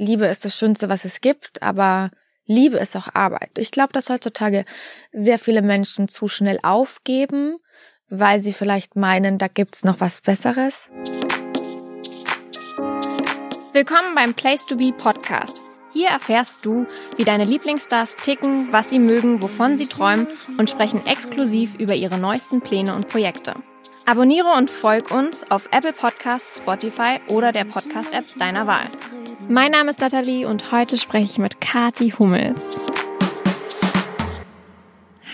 [0.00, 2.10] Liebe ist das Schönste, was es gibt, aber
[2.46, 3.50] Liebe ist auch Arbeit.
[3.58, 4.64] Ich glaube, dass heutzutage
[5.10, 7.56] sehr viele Menschen zu schnell aufgeben,
[8.08, 10.88] weil sie vielleicht meinen, da gibt's noch was Besseres.
[13.72, 15.60] Willkommen beim Place to Be Podcast.
[15.92, 16.86] Hier erfährst du,
[17.16, 20.28] wie deine Lieblingsstars ticken, was sie mögen, wovon sie träumen
[20.58, 23.56] und sprechen exklusiv über ihre neuesten Pläne und Projekte.
[24.08, 28.88] Abonniere und folg uns auf Apple Podcasts, Spotify oder der Podcast-App deiner Wahl.
[29.50, 32.78] Mein Name ist Nathalie und heute spreche ich mit Kati Hummels.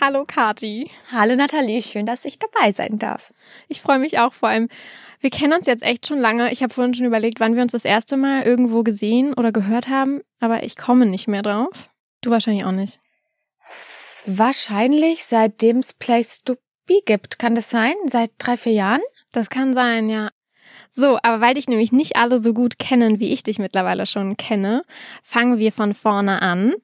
[0.01, 0.91] Hallo Kati.
[1.13, 3.33] Hallo Nathalie, schön, dass ich dabei sein darf.
[3.69, 4.69] Ich freue mich auch vor allem.
[5.21, 6.51] Wir kennen uns jetzt echt schon lange.
[6.51, 9.87] Ich habe vorhin schon überlegt, wann wir uns das erste Mal irgendwo gesehen oder gehört
[9.87, 11.91] haben, aber ich komme nicht mehr drauf.
[12.23, 12.99] Du wahrscheinlich auch nicht.
[14.27, 16.57] Wahrscheinlich seitdem es Place to
[16.87, 17.39] Be gibt.
[17.39, 17.95] Kann das sein?
[18.07, 19.03] Seit drei, vier Jahren?
[19.33, 20.31] Das kann sein, ja.
[20.91, 24.37] So, aber weil dich nämlich nicht alle so gut kennen, wie ich dich mittlerweile schon
[24.37, 24.85] kenne,
[25.25, 26.75] fangen wir von vorne an.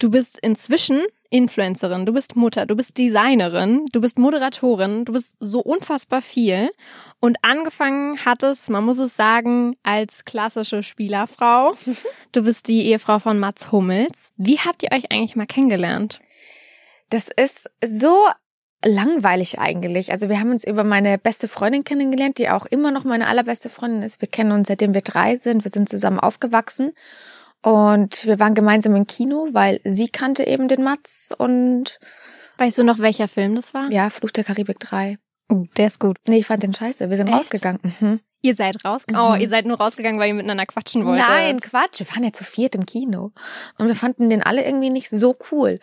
[0.00, 5.36] Du bist inzwischen Influencerin, du bist Mutter, du bist Designerin, du bist Moderatorin, du bist
[5.40, 6.70] so unfassbar viel.
[7.20, 11.74] Und angefangen hat es, man muss es sagen, als klassische Spielerfrau.
[12.32, 14.32] Du bist die Ehefrau von Mats Hummels.
[14.36, 16.18] Wie habt ihr euch eigentlich mal kennengelernt?
[17.10, 18.26] Das ist so
[18.84, 20.12] langweilig eigentlich.
[20.12, 23.68] Also wir haben uns über meine beste Freundin kennengelernt, die auch immer noch meine allerbeste
[23.68, 24.20] Freundin ist.
[24.20, 25.64] Wir kennen uns seitdem wir drei sind.
[25.64, 26.92] Wir sind zusammen aufgewachsen.
[27.62, 31.98] Und wir waren gemeinsam im Kino, weil sie kannte eben den Mats und
[32.58, 33.90] Weißt du noch, welcher Film das war?
[33.90, 35.18] ja, Fluch der Karibik 3.
[35.50, 36.16] Oh, der ist gut.
[36.28, 37.10] Nee, ich fand den scheiße.
[37.10, 37.36] Wir sind Echt?
[37.36, 37.80] rausgegangen.
[38.00, 38.20] Mhm.
[38.42, 39.02] Ihr seid raus.
[39.10, 39.16] Mhm.
[39.16, 41.26] Oh, ihr seid nur rausgegangen, weil ihr miteinander quatschen wolltet.
[41.26, 42.00] Nein, Quatsch.
[42.00, 43.32] Wir waren ja zu viert im Kino.
[43.78, 45.80] Und wir fanden den alle irgendwie nicht so cool.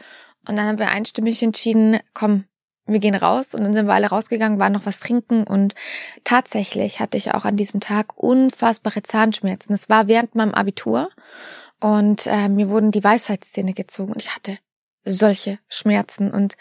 [0.47, 2.45] Und dann haben wir einstimmig entschieden, komm,
[2.85, 3.53] wir gehen raus.
[3.53, 5.43] Und dann sind wir alle rausgegangen, waren noch was trinken.
[5.43, 5.75] Und
[6.23, 9.73] tatsächlich hatte ich auch an diesem Tag unfassbare Zahnschmerzen.
[9.73, 11.09] Es war während meinem Abitur.
[11.79, 14.13] Und äh, mir wurden die Weisheitszähne gezogen.
[14.13, 14.57] Und ich hatte
[15.03, 16.31] solche Schmerzen.
[16.31, 16.55] Und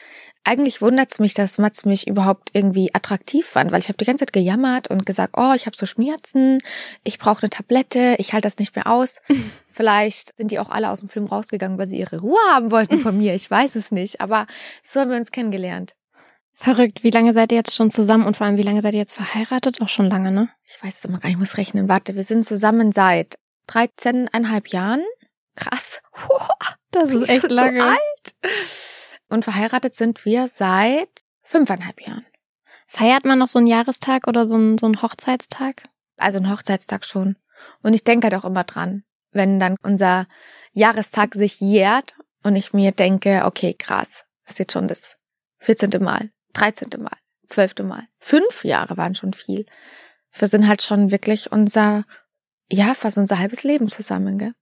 [0.44, 4.06] eigentlich wundert es mich, dass Mats mich überhaupt irgendwie attraktiv fand, weil ich habe die
[4.06, 6.58] ganze Zeit gejammert und gesagt, oh, ich habe so Schmerzen,
[7.04, 9.20] ich brauche eine Tablette, ich halte das nicht mehr aus.
[9.72, 12.98] Vielleicht sind die auch alle aus dem Film rausgegangen, weil sie ihre Ruhe haben wollten
[12.98, 13.34] von mir.
[13.34, 14.20] Ich weiß es nicht.
[14.20, 14.46] Aber
[14.82, 15.94] so haben wir uns kennengelernt.
[16.62, 17.02] Verrückt.
[17.02, 19.14] Wie lange seid ihr jetzt schon zusammen und vor allem, wie lange seid ihr jetzt
[19.14, 19.80] verheiratet?
[19.80, 20.50] Auch schon lange, ne?
[20.66, 21.88] Ich weiß es immer gar nicht, ich muss rechnen.
[21.88, 23.38] Warte, wir sind zusammen seit
[23.68, 25.02] 13,5 Jahren.
[25.56, 26.00] Krass.
[26.92, 27.80] Das ist echt lange.
[27.80, 28.52] So alt.
[29.28, 32.26] Und verheiratet sind wir seit fünfeinhalb Jahren.
[32.88, 35.84] Feiert man noch so einen Jahrestag oder so einen, so einen Hochzeitstag?
[36.16, 37.36] Also ein Hochzeitstag schon.
[37.84, 40.26] Und ich denke halt auch immer dran, wenn dann unser
[40.72, 45.16] Jahrestag sich jährt und ich mir denke, okay, krass, das ist jetzt schon das
[45.58, 46.02] 14.
[46.02, 46.88] Mal, 13.
[46.98, 47.16] Mal,
[47.46, 47.78] 12.
[47.82, 48.08] Mal.
[48.18, 49.66] Fünf Jahre waren schon viel.
[50.32, 52.04] Wir sind halt schon wirklich unser,
[52.70, 54.52] ja, fast unser halbes Leben zusammen, gell?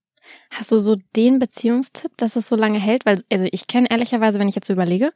[0.51, 3.07] Hast du so den Beziehungstipp, dass es so lange hält?
[3.07, 5.13] Weil, also ich kenne ehrlicherweise, wenn ich jetzt so überlege,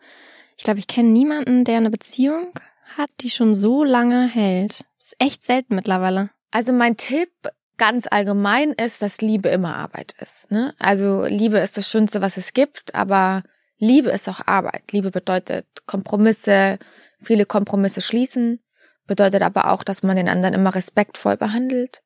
[0.57, 2.53] ich glaube, ich kenne niemanden, der eine Beziehung
[2.97, 4.85] hat, die schon so lange hält.
[4.99, 6.31] Das ist echt selten mittlerweile.
[6.51, 7.31] Also mein Tipp
[7.79, 10.51] ganz allgemein ist, dass Liebe immer Arbeit ist.
[10.51, 10.75] Ne?
[10.79, 13.43] Also Liebe ist das Schönste, was es gibt, aber
[13.83, 14.93] Liebe ist auch Arbeit.
[14.93, 16.79] Liebe bedeutet Kompromisse,
[17.21, 18.61] viele Kompromisse schließen,
[19.09, 22.01] bedeutet aber auch, dass man den anderen immer respektvoll behandelt,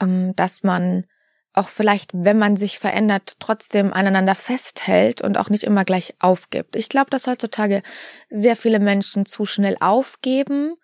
[0.00, 1.04] ähm, dass man
[1.52, 6.74] auch vielleicht, wenn man sich verändert, trotzdem aneinander festhält und auch nicht immer gleich aufgibt.
[6.74, 7.84] Ich glaube, dass heutzutage
[8.28, 10.74] sehr viele Menschen zu schnell aufgeben,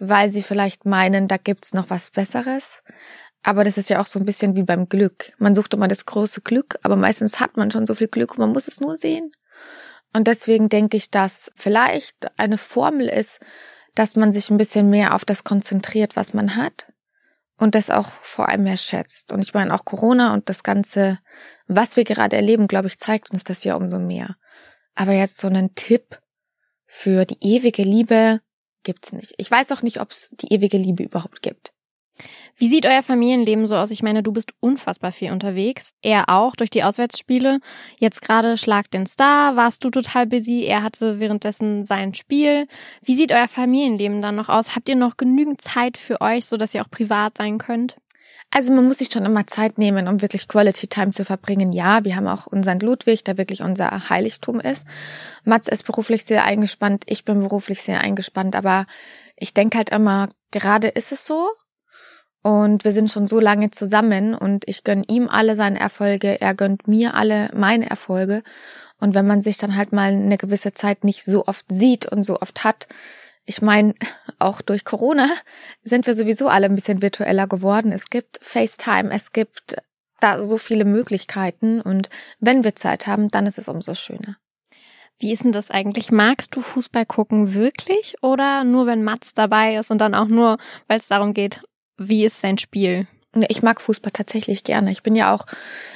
[0.00, 2.80] weil sie vielleicht meinen, da gibt's noch was Besseres.
[3.44, 5.34] Aber das ist ja auch so ein bisschen wie beim Glück.
[5.38, 8.38] Man sucht immer das große Glück, aber meistens hat man schon so viel Glück und
[8.38, 9.30] man muss es nur sehen.
[10.12, 13.40] Und deswegen denke ich, dass vielleicht eine Formel ist,
[13.94, 16.92] dass man sich ein bisschen mehr auf das konzentriert, was man hat
[17.58, 19.32] und das auch vor allem mehr schätzt.
[19.32, 21.18] Und ich meine, auch Corona und das Ganze,
[21.66, 24.36] was wir gerade erleben, glaube ich, zeigt uns das ja umso mehr.
[24.94, 26.20] Aber jetzt so einen Tipp
[26.86, 28.40] für die ewige Liebe
[28.84, 29.34] gibt's nicht.
[29.36, 31.72] Ich weiß auch nicht, ob es die ewige Liebe überhaupt gibt.
[32.56, 33.90] Wie sieht euer Familienleben so aus?
[33.90, 35.92] Ich meine, du bist unfassbar viel unterwegs.
[36.02, 37.60] Er auch durch die Auswärtsspiele.
[37.98, 40.64] Jetzt gerade Schlag den Star, warst du total busy.
[40.64, 42.66] Er hatte währenddessen sein Spiel.
[43.02, 44.74] Wie sieht euer Familienleben dann noch aus?
[44.74, 47.96] Habt ihr noch genügend Zeit für euch, so dass ihr auch privat sein könnt?
[48.50, 51.72] Also man muss sich schon immer Zeit nehmen, um wirklich Quality Time zu verbringen.
[51.72, 54.86] Ja, wir haben auch unseren Ludwig, der wirklich unser Heiligtum ist.
[55.44, 58.86] Mats ist beruflich sehr eingespannt, ich bin beruflich sehr eingespannt, aber
[59.36, 61.50] ich denke halt immer, gerade ist es so.
[62.42, 66.54] Und wir sind schon so lange zusammen und ich gönn ihm alle seine Erfolge, er
[66.54, 68.42] gönnt mir alle meine Erfolge.
[69.00, 72.22] Und wenn man sich dann halt mal eine gewisse Zeit nicht so oft sieht und
[72.22, 72.88] so oft hat,
[73.44, 73.94] ich meine,
[74.38, 75.28] auch durch Corona
[75.82, 77.92] sind wir sowieso alle ein bisschen virtueller geworden.
[77.92, 79.76] Es gibt FaceTime, es gibt
[80.20, 82.10] da so viele Möglichkeiten und
[82.40, 84.36] wenn wir Zeit haben, dann ist es umso schöner.
[85.20, 86.12] Wie ist denn das eigentlich?
[86.12, 90.58] Magst du Fußball gucken wirklich oder nur wenn Mats dabei ist und dann auch nur,
[90.86, 91.62] weil es darum geht,
[91.98, 93.06] wie ist sein Spiel?
[93.48, 94.90] Ich mag Fußball tatsächlich gerne.
[94.90, 95.44] Ich bin ja auch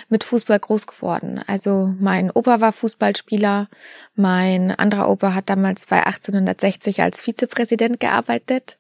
[0.09, 1.41] mit Fußball groß geworden.
[1.47, 3.69] Also mein Opa war Fußballspieler.
[4.15, 8.79] Mein anderer Opa hat damals bei 1860 als Vizepräsident gearbeitet.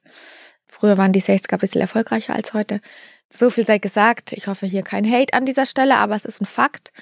[0.69, 2.81] Früher waren die 60er ein bisschen erfolgreicher als heute.
[3.31, 4.33] So viel sei gesagt.
[4.33, 6.93] Ich hoffe hier kein Hate an dieser Stelle, aber es ist ein Fakt.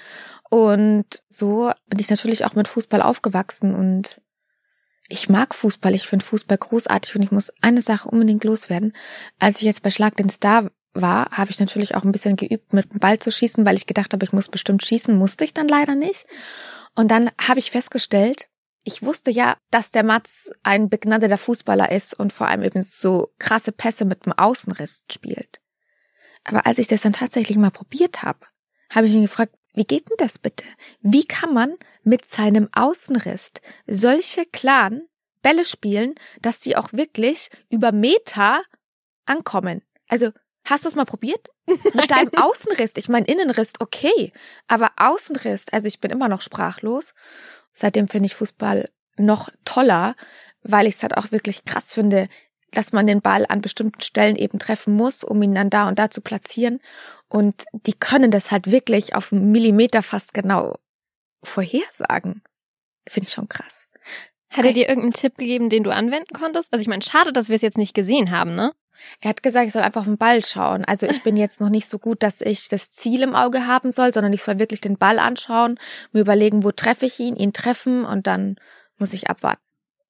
[0.49, 4.21] Und so bin ich natürlich auch mit Fußball aufgewachsen und
[5.11, 5.93] ich mag Fußball.
[5.93, 8.93] Ich finde Fußball großartig und ich muss eine Sache unbedingt loswerden.
[9.39, 12.73] Als ich jetzt bei Schlag den Star war, habe ich natürlich auch ein bisschen geübt,
[12.73, 15.53] mit dem Ball zu schießen, weil ich gedacht habe, ich muss bestimmt schießen, musste ich
[15.53, 16.25] dann leider nicht.
[16.95, 18.47] Und dann habe ich festgestellt,
[18.83, 23.31] ich wusste ja, dass der Mats ein begnadeter Fußballer ist und vor allem eben so
[23.37, 25.61] krasse Pässe mit dem Außenriss spielt.
[26.43, 28.39] Aber als ich das dann tatsächlich mal probiert habe,
[28.89, 30.65] habe ich ihn gefragt, wie geht denn das bitte?
[31.01, 33.51] Wie kann man mit seinem Außenriss
[33.87, 35.07] solche klaren
[35.41, 38.61] Bälle spielen, dass die auch wirklich über Meter
[39.25, 39.81] ankommen?
[40.07, 40.31] Also
[40.65, 41.49] Hast du es mal probiert?
[41.67, 42.93] Mit deinem Außenriss.
[42.95, 44.31] Ich meine, Innenriss, okay.
[44.67, 47.13] Aber Außenriss, also ich bin immer noch sprachlos.
[47.73, 50.15] Seitdem finde ich Fußball noch toller,
[50.61, 52.29] weil ich es halt auch wirklich krass finde,
[52.71, 55.99] dass man den Ball an bestimmten Stellen eben treffen muss, um ihn dann da und
[55.99, 56.79] da zu platzieren.
[57.27, 60.77] Und die können das halt wirklich auf einen Millimeter fast genau
[61.43, 62.43] vorhersagen.
[63.07, 63.87] Finde ich schon krass.
[64.49, 66.73] Hat er dir irgendeinen Tipp gegeben, den du anwenden konntest?
[66.73, 68.73] Also ich meine, schade, dass wir es jetzt nicht gesehen haben, ne?
[69.19, 70.85] Er hat gesagt, ich soll einfach auf den Ball schauen.
[70.85, 73.91] Also ich bin jetzt noch nicht so gut, dass ich das Ziel im Auge haben
[73.91, 75.79] soll, sondern ich soll wirklich den Ball anschauen,
[76.11, 78.57] mir überlegen, wo treffe ich ihn, ihn treffen und dann
[78.97, 79.63] muss ich abwarten.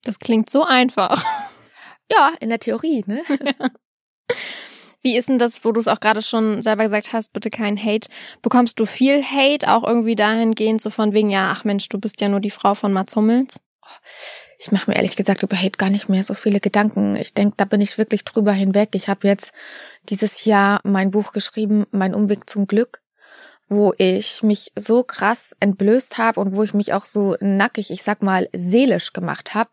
[0.03, 1.23] Das klingt so einfach.
[2.11, 3.23] Ja, in der Theorie, ne?
[5.01, 7.77] Wie ist denn das, wo du es auch gerade schon selber gesagt hast, bitte kein
[7.77, 8.09] Hate?
[8.41, 12.21] Bekommst du viel Hate auch irgendwie dahingehend, so von wegen, ja, ach Mensch, du bist
[12.21, 13.59] ja nur die Frau von Mats Hummels?
[14.61, 17.15] ich mache mir ehrlich gesagt über Hate gar nicht mehr so viele Gedanken.
[17.15, 18.89] Ich denke, da bin ich wirklich drüber hinweg.
[18.93, 19.53] Ich habe jetzt
[20.09, 23.01] dieses Jahr mein Buch geschrieben, Mein Umweg zum Glück,
[23.69, 28.03] wo ich mich so krass entblößt habe und wo ich mich auch so nackig, ich
[28.03, 29.71] sag mal, seelisch gemacht habe,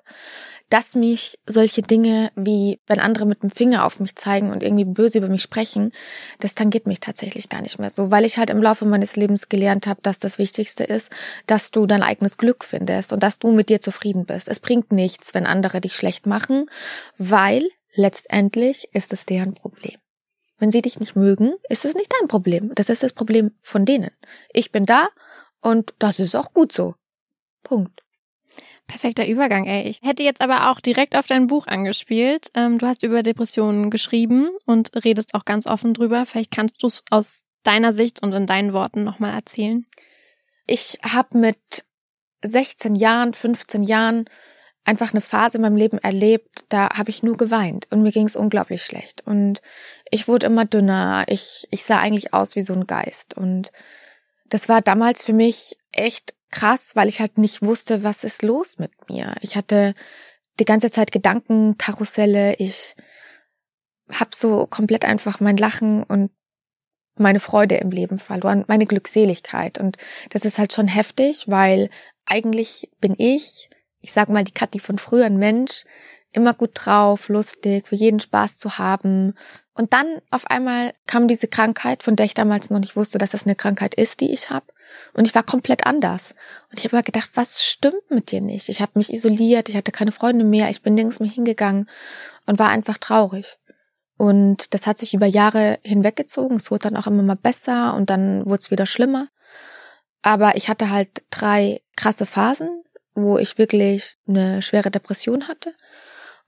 [0.71, 4.85] dass mich solche Dinge wie, wenn andere mit dem Finger auf mich zeigen und irgendwie
[4.85, 5.93] böse über mich sprechen,
[6.41, 9.49] das tangiert mich tatsächlich gar nicht mehr so, weil ich halt im Laufe meines Lebens
[9.49, 11.11] gelernt habe, dass das Wichtigste ist,
[11.47, 14.49] dass du dein eigenes Glück findest und dass du mit dir zufrieden bist.
[14.49, 16.71] Es bringt nichts, wenn andere dich schlecht machen,
[17.17, 19.99] weil letztendlich ist es deren Problem.
[20.59, 22.75] Wenn sie dich nicht mögen, ist es nicht dein Problem.
[22.75, 24.11] Das ist das Problem von denen.
[24.53, 25.09] Ich bin da
[25.61, 26.95] und das ist auch gut so.
[27.63, 28.03] Punkt.
[28.89, 29.87] Perfekter Übergang, ey.
[29.89, 32.49] Ich hätte jetzt aber auch direkt auf dein Buch angespielt.
[32.55, 36.27] Ähm, du hast über Depressionen geschrieben und redest auch ganz offen drüber.
[36.27, 39.85] Vielleicht kannst du es aus deiner Sicht und in deinen Worten nochmal erzählen.
[40.67, 41.85] Ich habe mit
[42.43, 44.25] 16 Jahren, 15 Jahren
[44.85, 48.27] einfach eine Phase in meinem Leben erlebt, da habe ich nur geweint und mir ging
[48.27, 49.21] es unglaublich schlecht.
[49.27, 49.61] Und
[50.11, 53.37] ich wurde immer dünner, ich, ich sah eigentlich aus wie so ein Geist.
[53.37, 53.71] Und
[54.49, 58.79] das war damals für mich echt krass, weil ich halt nicht wusste, was ist los
[58.79, 59.37] mit mir.
[59.43, 59.95] Ich hatte
[60.59, 62.55] die ganze Zeit Gedankenkarusselle.
[62.57, 62.97] Ich
[64.13, 66.31] habe so komplett einfach mein Lachen und
[67.17, 69.79] meine Freude im Leben verloren, meine Glückseligkeit.
[69.79, 69.97] Und
[70.31, 71.91] das ist halt schon heftig, weil
[72.25, 73.69] eigentlich bin ich,
[74.01, 75.85] ich sag mal, die Kathi von früher ein Mensch,
[76.33, 79.35] immer gut drauf, lustig, für jeden Spaß zu haben.
[79.75, 83.31] Und dann auf einmal kam diese Krankheit, von der ich damals noch nicht wusste, dass
[83.31, 84.67] das eine Krankheit ist, die ich habe.
[85.15, 86.35] Und ich war komplett anders.
[86.71, 88.69] Und ich habe mir gedacht, was stimmt mit dir nicht?
[88.69, 91.89] Ich habe mich isoliert, ich hatte keine Freunde mehr, ich bin nirgends mehr hingegangen
[92.47, 93.59] und war einfach traurig.
[94.17, 96.57] Und das hat sich über Jahre hinweggezogen.
[96.57, 99.29] Es wurde dann auch immer mal besser und dann wurde es wieder schlimmer.
[100.23, 102.83] Aber ich hatte halt drei krasse Phasen,
[103.15, 105.75] wo ich wirklich eine schwere Depression hatte.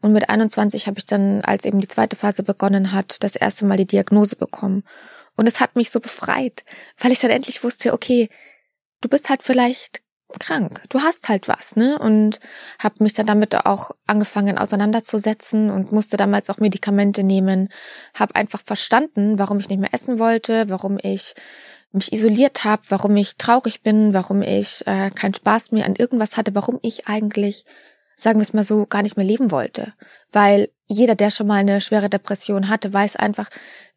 [0.00, 3.66] Und mit 21 habe ich dann, als eben die zweite Phase begonnen hat, das erste
[3.66, 4.84] Mal die Diagnose bekommen.
[5.36, 6.64] Und es hat mich so befreit,
[6.98, 8.28] weil ich dann endlich wusste, okay,
[9.00, 10.02] du bist halt vielleicht
[10.38, 11.98] krank, du hast halt was, ne?
[11.98, 12.38] Und
[12.78, 17.68] habe mich dann damit auch angefangen auseinanderzusetzen und musste damals auch Medikamente nehmen,
[18.14, 21.34] habe einfach verstanden, warum ich nicht mehr essen wollte, warum ich
[21.92, 26.36] mich isoliert habe, warum ich traurig bin, warum ich äh, keinen Spaß mehr an irgendwas
[26.36, 27.64] hatte, warum ich eigentlich
[28.20, 29.94] sagen wir es mal so, gar nicht mehr leben wollte.
[30.32, 33.48] Weil jeder, der schon mal eine schwere Depression hatte, weiß einfach,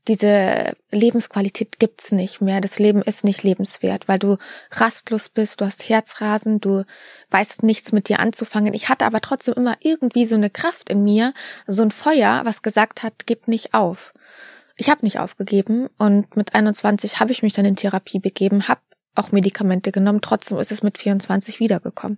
[0.08, 2.60] diese Lebensqualität gibt's nicht mehr.
[2.60, 4.38] Das Leben ist nicht lebenswert, weil du
[4.72, 6.84] rastlos bist, du hast Herzrasen, du
[7.32, 8.74] weißt nichts mit dir anzufangen.
[8.74, 11.34] Ich hatte aber trotzdem immer irgendwie so eine Kraft in mir,
[11.68, 14.14] so ein Feuer, was gesagt hat, gib nicht auf.
[14.76, 18.82] ich habe nicht aufgegeben und mit 21 habe ich mich dann in Therapie begeben, habe
[19.16, 22.18] auch Medikamente genommen, trotzdem ist es mit 24 wiedergekommen.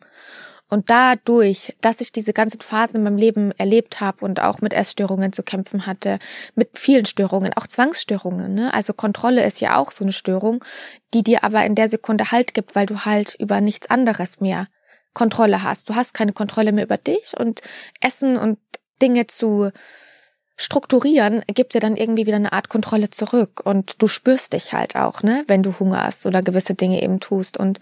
[0.68, 4.74] Und dadurch, dass ich diese ganzen Phasen in meinem Leben erlebt habe und auch mit
[4.74, 6.18] Essstörungen zu kämpfen hatte,
[6.56, 8.74] mit vielen Störungen, auch Zwangsstörungen, ne?
[8.74, 10.64] Also Kontrolle ist ja auch so eine Störung,
[11.14, 14.68] die dir aber in der Sekunde Halt gibt, weil du halt über nichts anderes mehr
[15.14, 15.90] Kontrolle hast.
[15.90, 17.62] Du hast keine Kontrolle mehr über dich und
[18.02, 18.58] Essen und
[19.02, 19.72] Dinge zu
[20.58, 24.96] strukturieren gibt dir dann irgendwie wieder eine Art Kontrolle zurück und du spürst dich halt
[24.96, 27.80] auch, ne, wenn du hungerst oder gewisse Dinge eben tust und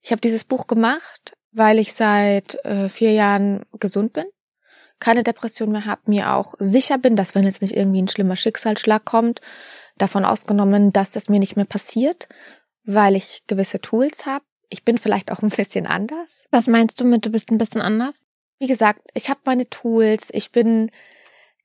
[0.00, 4.24] ich habe dieses Buch gemacht weil ich seit äh, vier Jahren gesund bin,
[4.98, 8.36] keine Depression mehr habe, mir auch sicher bin, dass wenn jetzt nicht irgendwie ein schlimmer
[8.36, 9.40] Schicksalsschlag kommt,
[9.98, 12.28] davon ausgenommen, dass das mir nicht mehr passiert,
[12.84, 14.44] weil ich gewisse Tools habe.
[14.68, 16.46] Ich bin vielleicht auch ein bisschen anders.
[16.50, 18.26] Was meinst du mit, du bist ein bisschen anders?
[18.58, 20.90] Wie gesagt, ich habe meine Tools, ich bin,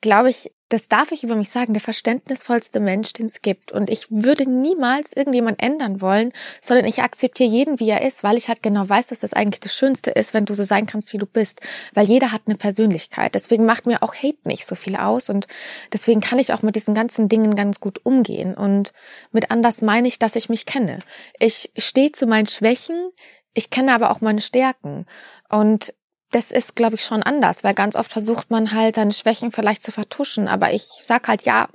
[0.02, 3.72] glaube ich, das darf ich über mich sagen, der verständnisvollste Mensch, den es gibt.
[3.72, 8.36] Und ich würde niemals irgendjemand ändern wollen, sondern ich akzeptiere jeden, wie er ist, weil
[8.36, 11.14] ich halt genau weiß, dass das eigentlich das Schönste ist, wenn du so sein kannst,
[11.14, 11.62] wie du bist.
[11.94, 13.34] Weil jeder hat eine Persönlichkeit.
[13.34, 15.30] Deswegen macht mir auch Hate nicht so viel aus.
[15.30, 15.48] Und
[15.94, 18.54] deswegen kann ich auch mit diesen ganzen Dingen ganz gut umgehen.
[18.54, 18.92] Und
[19.32, 21.00] mit anders meine ich, dass ich mich kenne.
[21.40, 23.12] Ich stehe zu meinen Schwächen.
[23.54, 25.06] Ich kenne aber auch meine Stärken.
[25.50, 25.94] Und
[26.32, 29.84] das ist, glaube ich, schon anders, weil ganz oft versucht man halt seine Schwächen vielleicht
[29.84, 30.48] zu vertuschen.
[30.48, 31.70] Aber ich sag halt, ja,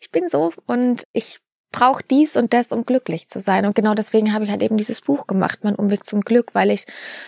[0.00, 1.40] ich bin so und ich
[1.72, 3.64] brauche dies und das, um glücklich zu sein.
[3.64, 6.70] Und genau deswegen habe ich halt eben dieses Buch gemacht, Mein Umweg zum Glück, weil
[6.70, 6.84] ich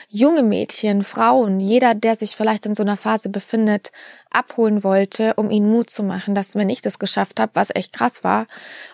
[0.09, 3.91] junge Mädchen, Frauen, jeder, der sich vielleicht in so einer Phase befindet,
[4.31, 7.95] abholen wollte, um ihnen Mut zu machen, dass wenn ich das geschafft habe, was echt
[7.95, 8.47] krass war.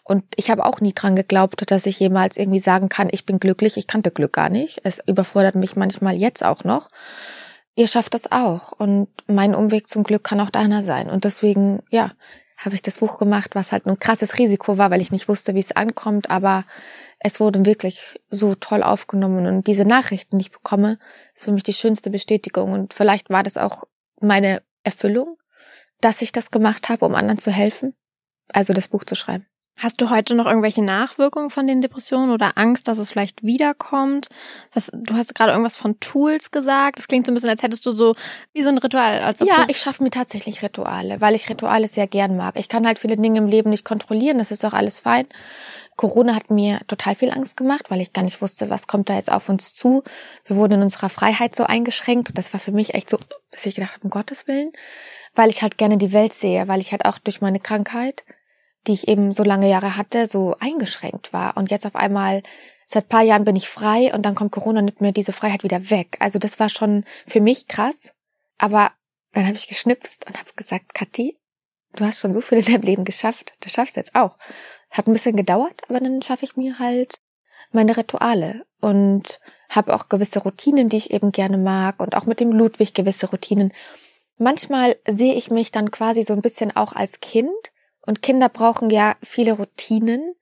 [0.04, 3.40] Und ich habe auch nie dran geglaubt, dass ich jemals irgendwie sagen kann, ich bin
[3.40, 3.76] glücklich.
[3.76, 4.80] Ich kannte Glück gar nicht.
[4.84, 6.86] Es überfordert mich manchmal jetzt auch noch
[7.74, 8.72] ihr schafft das auch.
[8.72, 11.10] Und mein Umweg zum Glück kann auch deiner sein.
[11.10, 12.12] Und deswegen, ja,
[12.64, 15.54] habe ich das Buch gemacht, was halt ein krasses Risiko war, weil ich nicht wusste,
[15.54, 16.64] wie es ankommt, aber
[17.18, 20.98] es wurde wirklich so toll aufgenommen und diese Nachrichten, die ich bekomme,
[21.34, 23.84] ist für mich die schönste Bestätigung und vielleicht war das auch
[24.20, 25.38] meine Erfüllung,
[26.00, 27.94] dass ich das gemacht habe, um anderen zu helfen,
[28.52, 29.46] also das Buch zu schreiben.
[29.82, 34.28] Hast du heute noch irgendwelche Nachwirkungen von den Depressionen oder Angst, dass es vielleicht wiederkommt?
[34.74, 36.98] Was, du hast gerade irgendwas von Tools gesagt.
[36.98, 38.14] Das klingt so ein bisschen, als hättest du so
[38.52, 39.22] wie so ein Ritual.
[39.22, 42.58] Als ob ja, ich schaffe mir tatsächlich Rituale, weil ich Rituale sehr gern mag.
[42.58, 45.26] Ich kann halt viele Dinge im Leben nicht kontrollieren, das ist auch alles fein.
[45.96, 49.14] Corona hat mir total viel Angst gemacht, weil ich gar nicht wusste, was kommt da
[49.14, 50.02] jetzt auf uns zu.
[50.44, 53.18] Wir wurden in unserer Freiheit so eingeschränkt und das war für mich echt so,
[53.50, 54.72] dass ich gedacht habe, um Gottes Willen,
[55.34, 58.24] weil ich halt gerne die Welt sehe, weil ich halt auch durch meine Krankheit
[58.86, 61.56] die ich eben so lange Jahre hatte, so eingeschränkt war.
[61.56, 62.42] Und jetzt auf einmal,
[62.86, 65.64] seit paar Jahren bin ich frei und dann kommt Corona und nimmt mir diese Freiheit
[65.64, 66.16] wieder weg.
[66.20, 68.12] Also das war schon für mich krass.
[68.58, 68.92] Aber
[69.32, 71.38] dann habe ich geschnipst und habe gesagt, Kathi,
[71.94, 74.36] du hast schon so viel in deinem Leben geschafft, du schaffst jetzt auch.
[74.90, 77.20] Hat ein bisschen gedauert, aber dann schaffe ich mir halt
[77.72, 82.40] meine Rituale und habe auch gewisse Routinen, die ich eben gerne mag und auch mit
[82.40, 83.72] dem Ludwig gewisse Routinen.
[84.36, 87.50] Manchmal sehe ich mich dann quasi so ein bisschen auch als Kind,
[88.06, 90.34] und Kinder brauchen ja viele Routinen,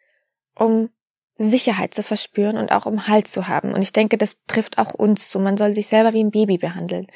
[0.55, 0.91] um
[1.41, 3.73] Sicherheit zu verspüren und auch um Halt zu haben.
[3.73, 5.39] Und ich denke, das trifft auch uns so.
[5.39, 7.07] Man soll sich selber wie ein Baby behandeln.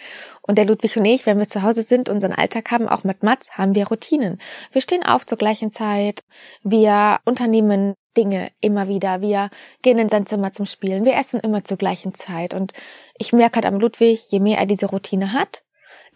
[0.43, 3.25] Und der Ludwig und ich, wenn wir zu Hause sind, unseren Alltag haben, auch mit
[3.25, 4.39] Mats, haben wir Routinen.
[4.71, 6.23] Wir stehen auf zur gleichen Zeit.
[6.63, 9.23] Wir unternehmen Dinge immer wieder.
[9.23, 9.51] Wir
[9.83, 11.05] gehen in sein Zimmer zum Spielen.
[11.05, 12.55] Wir essen immer zur gleichen Zeit.
[12.55, 12.73] Und
[13.19, 15.62] ich merke halt am Ludwig, je mehr er diese Routine hat,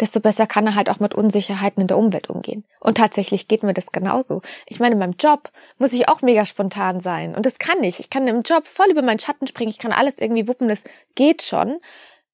[0.00, 2.64] desto besser kann er halt auch mit Unsicherheiten in der Umwelt umgehen.
[2.80, 4.42] Und tatsächlich geht mir das genauso.
[4.66, 7.34] Ich meine, in meinem Job muss ich auch mega spontan sein.
[7.34, 8.00] Und das kann ich.
[8.00, 9.70] Ich kann im Job voll über meinen Schatten springen.
[9.70, 10.68] Ich kann alles irgendwie wuppen.
[10.68, 10.84] Das
[11.14, 11.78] geht schon.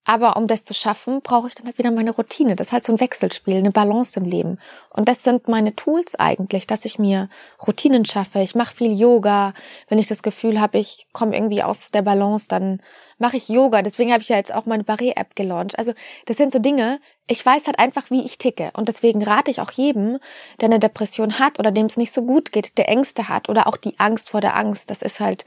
[0.05, 2.57] Aber um das zu schaffen, brauche ich dann halt wieder meine Routine.
[2.57, 4.59] Das ist halt so ein Wechselspiel, eine Balance im Leben.
[4.91, 7.29] Und das sind meine Tools eigentlich, dass ich mir
[7.65, 8.41] Routinen schaffe.
[8.41, 9.55] Ich mache viel Yoga.
[9.89, 12.83] Wenn ich das Gefühl habe, ich komme irgendwie aus der Balance, dann
[13.23, 13.83] mache ich Yoga.
[13.83, 15.79] Deswegen habe ich ja jetzt auch meine Barré-App gelauncht.
[15.79, 15.95] Also
[16.27, 18.73] das sind so Dinge, ich weiß halt einfach, wie ich ticke.
[18.75, 20.19] Und deswegen rate ich auch jedem,
[20.61, 23.69] der eine Depression hat oder dem es nicht so gut geht, der Ängste hat oder
[23.69, 24.91] auch die Angst vor der Angst.
[24.91, 25.45] Das ist halt,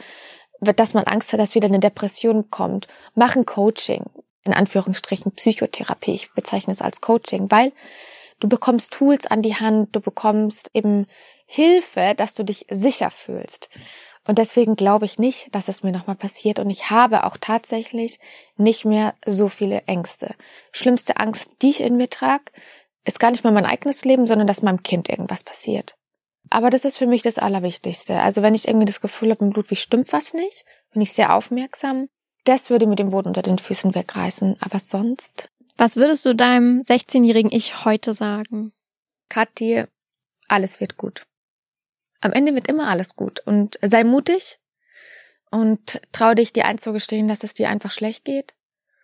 [0.61, 2.87] dass man Angst hat, dass wieder eine Depression kommt.
[3.13, 4.05] Machen Coaching.
[4.45, 6.13] In Anführungsstrichen Psychotherapie.
[6.13, 7.73] Ich bezeichne es als Coaching, weil
[8.39, 11.07] du bekommst Tools an die Hand, du bekommst eben
[11.45, 13.69] Hilfe, dass du dich sicher fühlst.
[14.27, 16.59] Und deswegen glaube ich nicht, dass es mir nochmal passiert.
[16.59, 18.19] Und ich habe auch tatsächlich
[18.57, 20.33] nicht mehr so viele Ängste.
[20.71, 22.45] Schlimmste Angst, die ich in mir trage,
[23.05, 25.95] ist gar nicht mal mein eigenes Leben, sondern dass meinem Kind irgendwas passiert.
[26.49, 28.19] Aber das ist für mich das Allerwichtigste.
[28.19, 31.35] Also wenn ich irgendwie das Gefühl habe, im Ludwig stimmt was nicht, bin ich sehr
[31.35, 32.07] aufmerksam.
[32.45, 34.57] Das würde mir den Boden unter den Füßen wegreißen.
[34.59, 35.49] Aber sonst.
[35.77, 38.71] Was würdest du deinem 16-jährigen Ich heute sagen?
[39.29, 39.85] Kathi,
[40.47, 41.25] alles wird gut.
[42.25, 43.39] Am Ende wird immer alles gut.
[43.39, 44.59] Und sei mutig
[45.51, 48.53] und trau dich, dir einzugestehen, dass es dir einfach schlecht geht.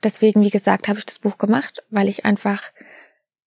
[0.04, 2.72] Deswegen, wie gesagt, habe ich das Buch gemacht, weil ich einfach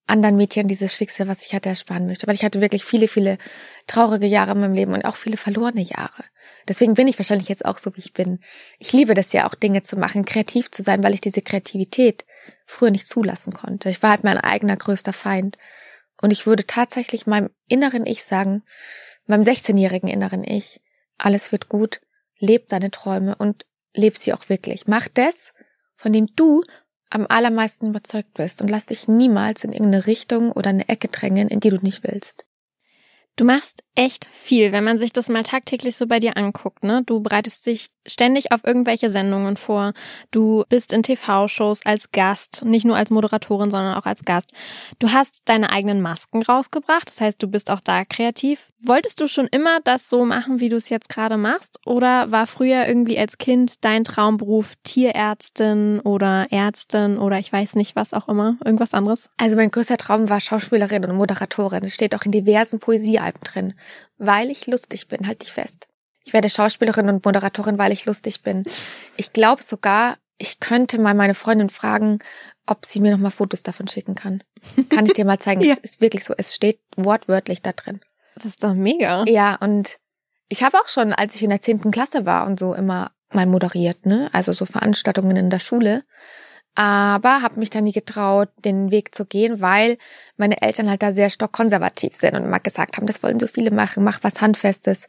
[0.07, 2.27] anderen Mädchen dieses Schicksal, was ich hatte, ersparen möchte.
[2.27, 3.39] Weil ich hatte wirklich viele, viele
[3.87, 6.25] traurige Jahre in meinem Leben und auch viele verlorene Jahre.
[6.69, 8.39] Deswegen bin ich wahrscheinlich jetzt auch so, wie ich bin.
[8.79, 12.25] Ich liebe das ja auch, Dinge zu machen, kreativ zu sein, weil ich diese Kreativität
[12.67, 13.91] früher nicht zulassen konnte.
[13.91, 15.59] Ich war halt mein eigener größter Feind.
[16.23, 18.63] Und ich würde tatsächlich meinem inneren Ich sagen,
[19.27, 20.81] meinem 16-jährigen inneren Ich,
[21.19, 22.01] alles wird gut,
[22.39, 24.87] leb deine Träume und leb sie auch wirklich.
[24.87, 25.53] Mach das,
[25.95, 26.63] von dem du
[27.11, 31.49] am allermeisten überzeugt bist und lass dich niemals in irgendeine Richtung oder eine Ecke drängen,
[31.49, 32.45] in die du nicht willst.
[33.37, 37.03] Du machst echt viel, wenn man sich das mal tagtäglich so bei dir anguckt, ne?
[37.05, 39.93] Du bereitest dich ständig auf irgendwelche Sendungen vor.
[40.31, 44.53] Du bist in TV-Shows als Gast, nicht nur als Moderatorin, sondern auch als Gast.
[44.99, 48.71] Du hast deine eigenen Masken rausgebracht, das heißt, du bist auch da kreativ.
[48.81, 51.81] Wolltest du schon immer das so machen, wie du es jetzt gerade machst?
[51.87, 57.97] Oder war früher irgendwie als Kind dein Traumberuf Tierärztin oder Ärztin oder ich weiß nicht
[57.97, 59.31] was auch immer, irgendwas anderes?
[59.39, 61.83] Also mein größter Traum war Schauspielerin und Moderatorin.
[61.83, 63.75] Das steht auch in diversen Poesiealben drin
[64.19, 65.89] weil ich lustig bin, halt dich fest.
[66.25, 68.65] Ich werde Schauspielerin und Moderatorin, weil ich lustig bin.
[69.17, 72.19] Ich glaube sogar, ich könnte mal meine Freundin fragen,
[72.67, 74.43] ob sie mir noch mal Fotos davon schicken kann.
[74.89, 75.61] Kann ich dir mal zeigen?
[75.63, 75.73] ja.
[75.73, 76.35] Es ist wirklich so.
[76.37, 78.01] Es steht wortwörtlich da drin.
[78.37, 79.25] Das ist doch mega.
[79.27, 79.99] Ja, und
[80.49, 83.47] ich habe auch schon, als ich in der zehnten Klasse war und so immer mal
[83.47, 84.31] moderiert, ne?
[84.33, 86.05] Also so Veranstaltungen in der Schule
[86.75, 89.97] aber habe mich da nie getraut, den Weg zu gehen, weil
[90.37, 93.71] meine Eltern halt da sehr stockkonservativ sind und immer gesagt haben, das wollen so viele
[93.71, 95.07] machen, mach was Handfestes.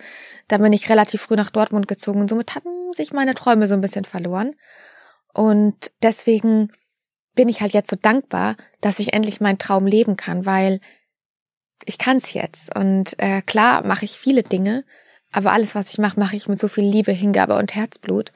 [0.48, 3.74] Da bin ich relativ früh nach Dortmund gezogen und somit haben sich meine Träume so
[3.74, 4.56] ein bisschen verloren.
[5.34, 6.72] Und deswegen
[7.34, 10.80] bin ich halt jetzt so dankbar, dass ich endlich meinen Traum leben kann, weil
[11.84, 12.76] ich kann's jetzt.
[12.76, 14.86] Und äh, klar mache ich viele Dinge,
[15.32, 18.32] aber alles, was ich mache, mache ich mit so viel Liebe, Hingabe und Herzblut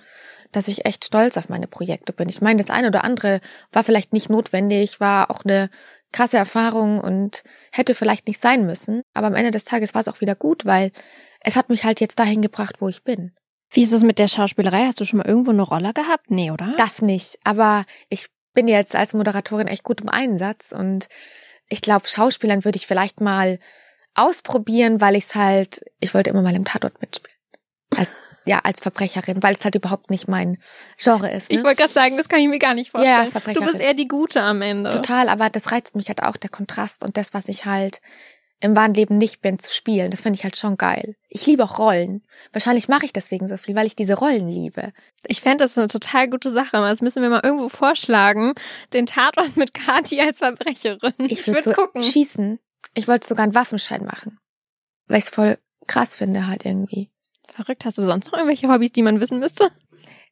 [0.51, 2.29] dass ich echt stolz auf meine Projekte bin.
[2.29, 3.41] Ich meine, das eine oder andere
[3.72, 5.70] war vielleicht nicht notwendig, war auch eine
[6.12, 9.03] krasse Erfahrung und hätte vielleicht nicht sein müssen.
[9.14, 10.92] Aber am Ende des Tages war es auch wieder gut, weil
[11.42, 13.33] es hat mich halt jetzt dahin gebracht, wo ich bin.
[13.72, 14.85] Wie ist es mit der Schauspielerei?
[14.85, 16.31] Hast du schon mal irgendwo eine Rolle gehabt?
[16.31, 16.74] Nee, oder?
[16.77, 17.38] Das nicht.
[17.44, 21.07] Aber ich bin jetzt als Moderatorin echt gut im Einsatz und
[21.70, 23.59] ich glaube, Schauspielern würde ich vielleicht mal
[24.16, 27.38] ausprobieren, weil ich es halt, ich wollte immer mal im Tatort mitspielen.
[27.96, 28.09] Als
[28.50, 30.57] ja, als Verbrecherin, weil es halt überhaupt nicht mein
[30.98, 31.51] Genre ist.
[31.51, 31.59] Ne?
[31.59, 33.25] Ich wollte gerade sagen, das kann ich mir gar nicht vorstellen.
[33.25, 33.64] Ja, Verbrecherin.
[33.64, 34.90] Du bist eher die Gute am Ende.
[34.90, 38.01] Total, aber das reizt mich halt auch, der Kontrast und das, was ich halt
[38.59, 40.09] im wahren Leben nicht bin, zu spielen.
[40.09, 41.16] Das finde ich halt schon geil.
[41.29, 42.24] Ich liebe auch Rollen.
[42.51, 44.94] Wahrscheinlich mache ich deswegen so viel, weil ich diese Rollen liebe.
[45.27, 46.72] Ich fände das eine total gute Sache.
[46.72, 48.55] Das müssen wir mal irgendwo vorschlagen.
[48.94, 51.14] Den Tatort mit Kati als Verbrecherin.
[51.20, 52.01] Ich würde so gucken.
[52.01, 52.59] schießen.
[52.96, 54.40] Ich wollte sogar einen Waffenschein machen.
[55.07, 57.12] Weil ich es voll krass finde halt irgendwie.
[57.53, 57.85] Verrückt.
[57.85, 59.72] Hast du sonst noch irgendwelche Hobbys, die man wissen müsste?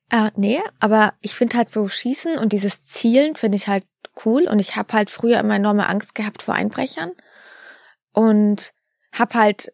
[0.10, 3.86] Äh, nee, aber ich finde halt so Schießen und dieses Zielen finde ich halt
[4.25, 7.12] cool und ich habe halt früher immer enorme Angst gehabt vor Einbrechern
[8.13, 8.73] und
[9.13, 9.73] habe halt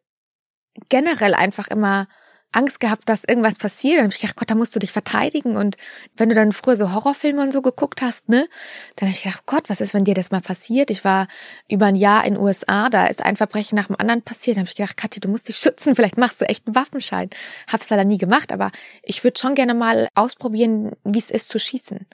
[0.89, 2.07] generell einfach immer
[2.53, 3.97] Angst gehabt, dass irgendwas passiert.
[3.97, 5.57] Dann habe ich gedacht, Gott, da musst du dich verteidigen.
[5.57, 5.77] Und
[6.15, 8.47] wenn du dann früher so Horrorfilme und so geguckt hast, ne,
[8.95, 10.89] dann habe ich gedacht, Gott, was ist, wenn dir das mal passiert?
[10.89, 11.27] Ich war
[11.67, 14.57] über ein Jahr in den USA, da ist ein Verbrechen nach dem anderen passiert.
[14.57, 17.29] Da habe ich gedacht, Kathi, du musst dich schützen, vielleicht machst du echt einen Waffenschein.
[17.67, 21.59] Hab's leider nie gemacht, aber ich würde schon gerne mal ausprobieren, wie es ist zu
[21.59, 22.07] schießen.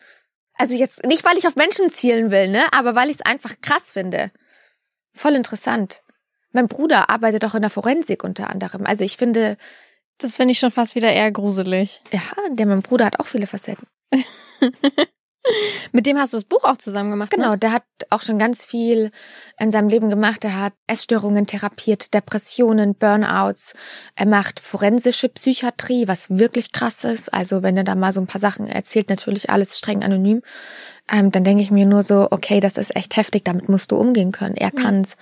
[0.54, 3.56] Also jetzt nicht, weil ich auf Menschen zielen will, ne, aber weil ich es einfach
[3.62, 4.32] krass finde.
[5.14, 6.02] Voll interessant.
[6.52, 8.86] Mein Bruder arbeitet auch in der Forensik unter anderem.
[8.86, 9.58] Also ich finde,
[10.20, 12.02] das finde ich schon fast wieder eher gruselig.
[12.12, 13.88] Ja, der mein Bruder hat auch viele Facetten.
[15.92, 17.32] Mit dem hast du das Buch auch zusammen gemacht.
[17.32, 17.38] Ne?
[17.38, 17.58] Genau, ne?
[17.58, 19.12] der hat auch schon ganz viel
[19.58, 20.44] in seinem Leben gemacht.
[20.44, 23.74] Er hat Essstörungen therapiert, Depressionen, Burnouts.
[24.16, 27.34] Er macht forensische Psychiatrie, was wirklich krass ist.
[27.34, 30.42] Also wenn er da mal so ein paar Sachen erzählt, natürlich alles streng anonym.
[31.12, 33.96] Ähm, dann denke ich mir nur so, okay, das ist echt heftig, damit musst du
[33.98, 34.56] umgehen können.
[34.56, 35.16] Er kann's.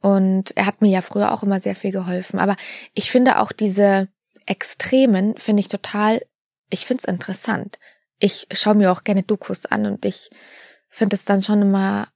[0.00, 2.40] Und er hat mir ja früher auch immer sehr viel geholfen.
[2.40, 2.56] Aber
[2.94, 4.08] ich finde auch diese
[4.46, 6.22] Extremen finde ich total,
[6.70, 7.78] ich finde es interessant.
[8.18, 10.30] Ich schaue mir auch gerne Dokus an und ich
[10.88, 12.08] finde es dann schon immer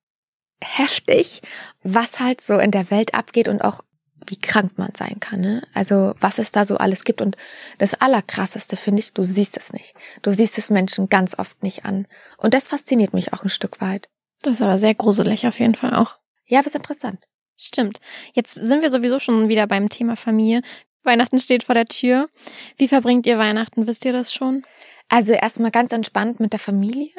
[0.63, 1.43] heftig,
[1.83, 3.83] was halt so in der Welt abgeht und auch
[4.27, 5.41] wie krank man sein kann.
[5.41, 5.63] Ne?
[5.75, 7.21] Also was es da so alles gibt.
[7.21, 7.37] Und
[7.79, 9.95] das Allerkrasseste finde ich, du siehst es nicht.
[10.23, 12.07] Du siehst es Menschen ganz oft nicht an.
[12.39, 14.09] Und das fasziniert mich auch ein Stück weit.
[14.43, 16.17] Das ist aber sehr gruselig auf jeden Fall auch.
[16.47, 17.25] Ja, aber ist interessant.
[17.57, 18.01] Stimmt.
[18.35, 20.63] Jetzt sind wir sowieso schon wieder beim Thema Familie.
[21.07, 22.29] Weihnachten steht vor der Tür.
[22.77, 23.87] Wie verbringt ihr Weihnachten?
[23.87, 24.65] Wisst ihr das schon?
[25.09, 27.13] Also erstmal ganz entspannt mit der Familie.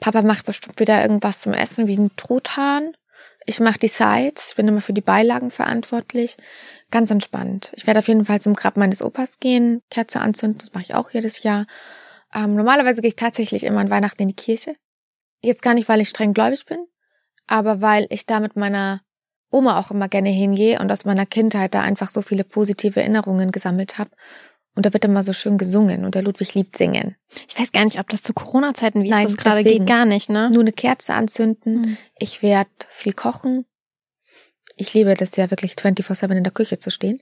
[0.00, 2.92] Papa macht bestimmt wieder irgendwas zum Essen wie ein Truthahn.
[3.46, 6.36] Ich mache die Sides, ich bin immer für die Beilagen verantwortlich.
[6.90, 7.72] Ganz entspannt.
[7.74, 10.94] Ich werde auf jeden Fall zum Grab meines Opas gehen, Kerze anzünden, das mache ich
[10.94, 11.66] auch jedes Jahr.
[12.34, 14.76] Ähm, normalerweise gehe ich tatsächlich immer an Weihnachten in die Kirche.
[15.40, 16.86] Jetzt gar nicht, weil ich streng gläubig bin,
[17.46, 19.00] aber weil ich da mit meiner
[19.50, 23.50] Oma auch immer gerne hingehe und aus meiner Kindheit da einfach so viele positive Erinnerungen
[23.50, 24.10] gesammelt habe.
[24.74, 27.16] Und da wird immer so schön gesungen und der Ludwig liebt singen.
[27.48, 30.04] Ich weiß gar nicht, ob das zu Corona-Zeiten, wie Nein, ist das gerade geht, gar
[30.04, 30.50] nicht, ne?
[30.50, 31.80] Nur eine Kerze anzünden.
[31.80, 31.96] Mhm.
[32.16, 33.64] Ich werde viel kochen.
[34.76, 37.20] Ich liebe das ja wirklich 24-7 in der Küche zu stehen.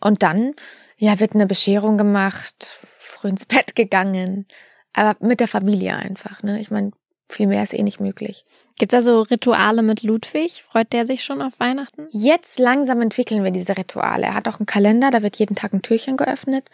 [0.00, 0.54] Und dann,
[0.96, 4.46] ja, wird eine Bescherung gemacht, früh ins Bett gegangen.
[4.92, 6.60] Aber mit der Familie einfach, ne?
[6.60, 6.92] Ich meine,
[7.28, 8.44] viel mehr ist eh nicht möglich.
[8.78, 10.62] Gibt es also Rituale mit Ludwig?
[10.62, 12.06] Freut der sich schon auf Weihnachten?
[12.10, 14.26] Jetzt langsam entwickeln wir diese Rituale.
[14.26, 16.70] Er hat auch einen Kalender, da wird jeden Tag ein Türchen geöffnet.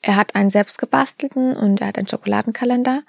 [0.00, 3.02] Er hat einen selbstgebastelten und er hat einen Schokoladenkalender.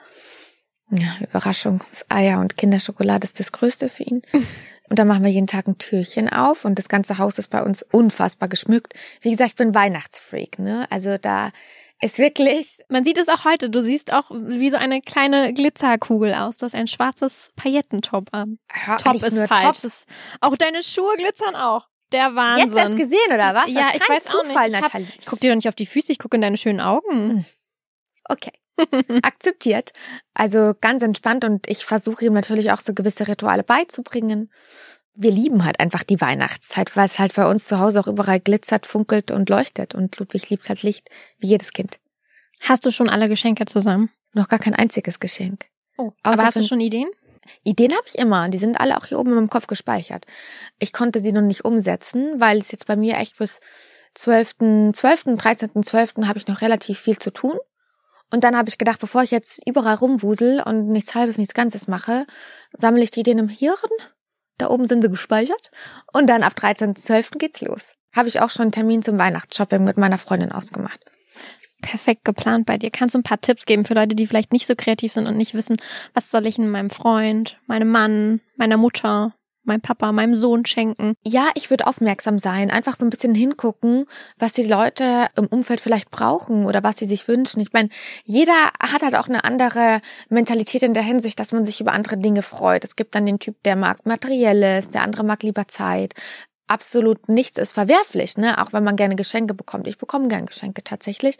[0.92, 4.22] Ja, Überraschung, das Eier und Kinderschokolade ist das Größte für ihn.
[4.90, 7.62] Und da machen wir jeden Tag ein Türchen auf und das ganze Haus ist bei
[7.62, 8.96] uns unfassbar geschmückt.
[9.22, 10.88] Wie gesagt, ich bin Weihnachtsfreak, ne?
[10.90, 11.52] Also da
[12.02, 12.80] ist wirklich.
[12.90, 13.70] Man sieht es auch heute.
[13.70, 16.58] Du siehst auch wie so eine kleine Glitzerkugel aus.
[16.58, 18.60] Du hast ein schwarzes Paillettentop an.
[18.88, 19.82] Ja, Top ist falsch.
[19.82, 19.92] Top.
[20.42, 21.88] Auch deine Schuhe glitzern auch.
[22.12, 22.70] Der Wahnsinn.
[22.70, 23.70] Jetzt hast du gesehen, oder was?
[23.70, 24.88] Ja, ich weiß Zufall, auch nicht.
[24.88, 26.82] Ich, hab, ich guck dir doch nicht auf die Füße, ich gucke in deine schönen
[26.82, 27.30] Augen.
[27.30, 27.46] Hm.
[28.26, 28.52] Okay.
[29.24, 29.92] Akzeptiert.
[30.34, 34.52] Also ganz entspannt und ich versuche ihm natürlich auch so gewisse Rituale beizubringen.
[35.22, 38.40] Wir lieben halt einfach die Weihnachtszeit, weil es halt bei uns zu Hause auch überall
[38.40, 42.00] glitzert, funkelt und leuchtet und Ludwig liebt halt Licht, wie jedes Kind.
[42.62, 44.10] Hast du schon alle Geschenke zusammen?
[44.32, 45.66] Noch gar kein einziges Geschenk.
[45.98, 47.10] Oh, aber hast du schon Ideen?
[47.64, 48.48] Ideen habe ich immer.
[48.48, 50.26] Die sind alle auch hier oben in meinem Kopf gespeichert.
[50.78, 53.60] Ich konnte sie noch nicht umsetzen, weil es jetzt bei mir echt bis
[54.14, 56.14] 12., 12., 13., 12.
[56.28, 57.58] habe ich noch relativ viel zu tun.
[58.32, 61.90] Und dann habe ich gedacht, bevor ich jetzt überall rumwusel und nichts halbes, nichts Ganzes
[61.90, 62.26] mache,
[62.72, 63.76] sammle ich die Ideen im Hirn.
[64.60, 65.72] Da oben sind sie gespeichert.
[66.14, 67.40] Und dann ab 13.12.
[67.40, 67.94] geht's los.
[68.16, 71.00] Habe ich auch schon einen Termin zum Weihnachtsshopping mit meiner Freundin ausgemacht.
[71.82, 72.92] Perfekt geplant bei dir.
[72.92, 75.38] Kannst du ein paar Tipps geben für Leute, die vielleicht nicht so kreativ sind und
[75.38, 75.78] nicht wissen,
[76.14, 81.14] was soll ich in meinem Freund, meinem Mann, meiner Mutter, meinem Papa, meinem Sohn schenken.
[81.24, 84.06] Ja, ich würde aufmerksam sein, einfach so ein bisschen hingucken,
[84.38, 87.60] was die Leute im Umfeld vielleicht brauchen oder was sie sich wünschen.
[87.60, 87.90] Ich meine,
[88.24, 92.18] jeder hat halt auch eine andere Mentalität in der Hinsicht, dass man sich über andere
[92.18, 92.84] Dinge freut.
[92.84, 96.14] Es gibt dann den Typ, der mag Materielles, der andere mag lieber Zeit
[96.70, 98.62] absolut nichts ist verwerflich, ne?
[98.62, 99.88] Auch wenn man gerne Geschenke bekommt.
[99.88, 101.38] Ich bekomme gerne Geschenke tatsächlich,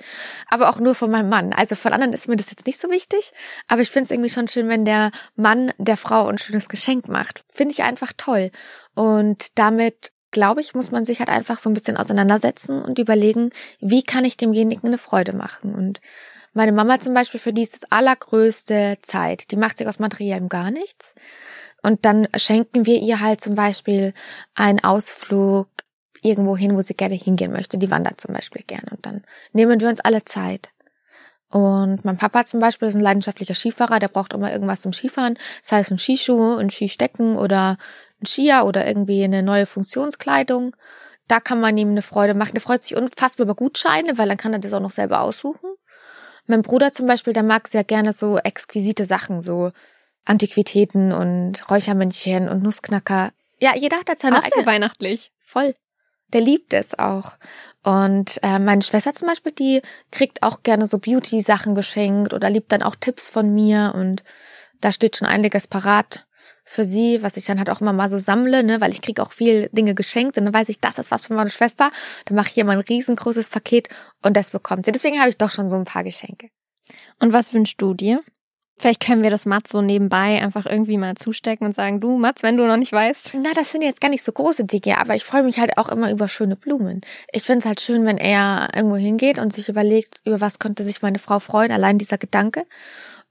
[0.50, 1.54] aber auch nur von meinem Mann.
[1.54, 3.32] Also von anderen ist mir das jetzt nicht so wichtig,
[3.68, 7.08] aber ich finde es irgendwie schon schön, wenn der Mann der Frau ein schönes Geschenk
[7.08, 7.44] macht.
[7.54, 8.52] Finde ich einfach toll.
[8.96, 13.52] Und damit glaube ich, muss man sich halt einfach so ein bisschen auseinandersetzen und überlegen,
[13.80, 15.74] wie kann ich demjenigen eine Freude machen.
[15.74, 16.02] Und
[16.54, 19.52] meine Mama zum Beispiel, für die ist das allergrößte Zeit.
[19.52, 21.14] Die macht sich aus Materiellem gar nichts.
[21.82, 24.14] Und dann schenken wir ihr halt zum Beispiel
[24.56, 25.68] einen Ausflug
[26.22, 27.78] irgendwo hin, wo sie gerne hingehen möchte.
[27.78, 28.88] Die wandert zum Beispiel gerne.
[28.92, 30.70] Und dann nehmen wir uns alle Zeit.
[31.52, 35.38] Und mein Papa zum Beispiel ist ein leidenschaftlicher Skifahrer, der braucht immer irgendwas zum Skifahren.
[35.62, 37.78] Das heißt ein Skischuh, ein Skistecken oder
[38.22, 40.76] ein Skier oder irgendwie eine neue Funktionskleidung.
[41.28, 42.54] Da kann man ihm eine Freude machen.
[42.54, 45.70] Der freut sich unfassbar über Gutscheine, weil dann kann er das auch noch selber aussuchen.
[46.46, 49.72] Mein Bruder zum Beispiel, der mag sehr gerne so exquisite Sachen, so
[50.26, 53.32] Antiquitäten und Räuchermännchen und Nussknacker.
[53.60, 54.56] Ja, jeder hat da seine auch eigene.
[54.56, 55.32] sehr weihnachtlich.
[55.44, 55.76] Voll.
[56.34, 57.34] Der liebt es auch.
[57.84, 62.72] Und äh, meine Schwester zum Beispiel, die kriegt auch gerne so Beauty-Sachen geschenkt oder liebt
[62.72, 64.24] dann auch Tipps von mir und
[64.82, 66.26] da steht schon einiges parat
[66.64, 69.20] für sie, was ich dann halt auch immer mal so sammle, ne, weil ich krieg
[69.20, 71.92] auch viel Dinge geschenkt und dann weiß ich, das ist was für meine Schwester.
[72.26, 73.90] Dann mache ich ihr mal ein riesengroßes Paket
[74.22, 74.92] und das bekommt sie.
[74.92, 76.50] Deswegen habe ich doch schon so ein paar Geschenke.
[77.20, 78.22] Und was wünschst du dir?
[78.80, 82.44] Vielleicht können wir das Mats so nebenbei einfach irgendwie mal zustecken und sagen, du Mats,
[82.44, 83.34] wenn du noch nicht weißt.
[83.42, 85.90] Na, das sind jetzt gar nicht so große Dinge, aber ich freue mich halt auch
[85.90, 87.02] immer über schöne Blumen.
[87.34, 90.86] Ich finde es halt schön, wenn er irgendwo hingeht und sich überlegt, über was könnte
[90.86, 92.66] sich meine Frau freuen, allein dieser Gedanke.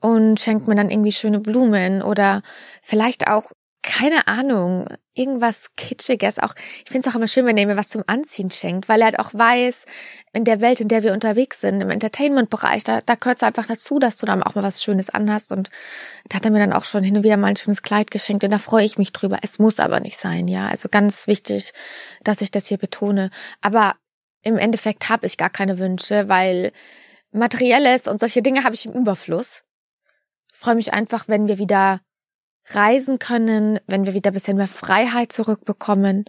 [0.00, 2.42] Und schenkt mir dann irgendwie schöne Blumen oder
[2.82, 3.50] vielleicht auch
[3.88, 6.38] keine Ahnung, irgendwas Kitschiges.
[6.38, 9.00] Auch, ich finde es auch immer schön, wenn er mir was zum Anziehen schenkt, weil
[9.00, 9.86] er halt auch weiß,
[10.34, 13.66] in der Welt, in der wir unterwegs sind, im Entertainment-Bereich, da, da gehört es einfach
[13.66, 15.52] dazu, dass du dann auch mal was Schönes anhast.
[15.52, 15.70] Und
[16.28, 18.44] da hat er mir dann auch schon hin und wieder mal ein schönes Kleid geschenkt
[18.44, 19.38] und da freue ich mich drüber.
[19.40, 20.68] Es muss aber nicht sein, ja.
[20.68, 21.72] Also ganz wichtig,
[22.22, 23.30] dass ich das hier betone.
[23.62, 23.96] Aber
[24.42, 26.72] im Endeffekt habe ich gar keine Wünsche, weil
[27.32, 29.64] Materielles und solche Dinge habe ich im Überfluss.
[30.52, 32.00] freue mich einfach, wenn wir wieder
[32.70, 36.24] reisen können, wenn wir wieder ein bisschen mehr Freiheit zurückbekommen.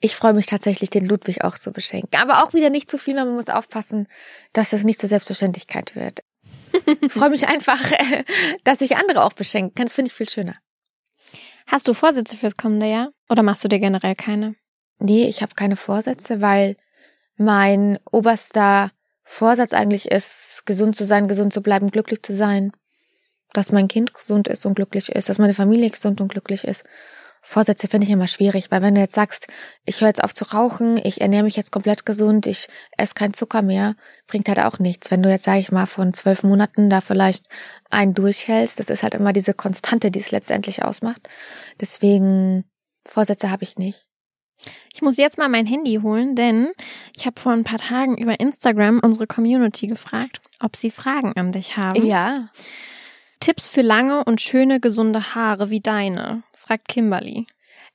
[0.00, 2.20] Ich freue mich tatsächlich, den Ludwig auch zu beschenken.
[2.20, 4.08] Aber auch wieder nicht zu viel, man muss aufpassen,
[4.52, 6.20] dass das nicht zur Selbstverständlichkeit wird.
[7.02, 7.80] Ich freue mich einfach,
[8.64, 9.86] dass ich andere auch beschenken kann.
[9.86, 10.56] Das finde ich viel schöner.
[11.66, 14.56] Hast du Vorsätze fürs kommende Jahr oder machst du dir generell keine?
[14.98, 16.76] Nee, ich habe keine Vorsätze, weil
[17.36, 18.90] mein oberster
[19.22, 22.72] Vorsatz eigentlich ist, gesund zu sein, gesund zu bleiben, glücklich zu sein.
[23.52, 26.84] Dass mein Kind gesund ist und glücklich ist, dass meine Familie gesund und glücklich ist.
[27.42, 29.46] Vorsätze finde ich immer schwierig, weil wenn du jetzt sagst,
[29.86, 33.32] ich höre jetzt auf zu rauchen, ich ernähre mich jetzt komplett gesund, ich esse keinen
[33.32, 35.10] Zucker mehr, bringt halt auch nichts.
[35.10, 37.46] Wenn du jetzt, sage ich mal, von zwölf Monaten da vielleicht
[37.88, 41.28] einen durchhältst, das ist halt immer diese Konstante, die es letztendlich ausmacht.
[41.80, 42.64] Deswegen
[43.06, 44.06] Vorsätze habe ich nicht.
[44.92, 46.72] Ich muss jetzt mal mein Handy holen, denn
[47.16, 51.52] ich habe vor ein paar Tagen über Instagram unsere Community gefragt, ob sie Fragen an
[51.52, 52.04] dich haben.
[52.04, 52.50] Ja.
[53.40, 57.46] Tipps für lange und schöne, gesunde Haare wie deine fragt Kimberly.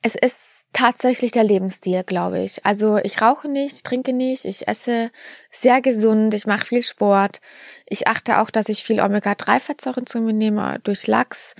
[0.01, 2.65] Es ist tatsächlich der Lebensstil, glaube ich.
[2.65, 5.11] Also ich rauche nicht, trinke nicht, ich esse
[5.49, 7.41] sehr gesund, ich mache viel Sport.
[7.87, 11.55] Ich achte auch, dass ich viel Omega-3-Fettsäuren zu mir nehme durch Lachs.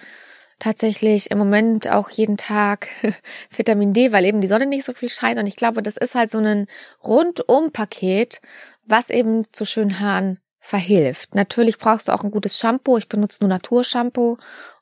[0.59, 2.87] Tatsächlich im Moment auch jeden Tag
[3.49, 5.39] Vitamin D, weil eben die Sonne nicht so viel scheint.
[5.39, 6.67] Und ich glaube, das ist halt so ein
[7.03, 8.41] Rundum-Paket,
[8.85, 11.35] was eben zu schönen Haaren verhilft.
[11.35, 12.97] Natürlich brauchst du auch ein gutes Shampoo.
[12.97, 14.37] Ich benutze nur Naturshampoo,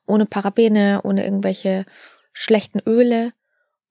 [0.05, 1.85] ohne Parabene, ohne irgendwelche
[2.31, 3.33] schlechten Öle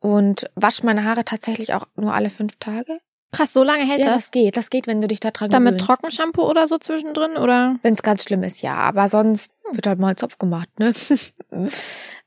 [0.00, 2.98] und wasche meine Haare tatsächlich auch nur alle fünf Tage.
[3.34, 4.24] Krass, so lange hält ja, das?
[4.24, 4.56] das geht.
[4.58, 5.86] Das geht, wenn du dich da dran Damit gewöhnst.
[5.86, 7.76] Trockenshampoo oder so zwischendrin, oder?
[7.82, 8.74] Wenn es ganz schlimm ist, ja.
[8.74, 10.92] Aber sonst wird halt mal ein Zopf gemacht, ne?